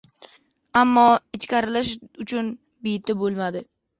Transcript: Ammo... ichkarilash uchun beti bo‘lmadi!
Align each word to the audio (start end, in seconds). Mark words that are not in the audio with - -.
Ammo... 0.79 1.03
ichkarilash 1.39 1.91
uchun 2.25 2.51
beti 2.89 3.19
bo‘lmadi! 3.23 3.63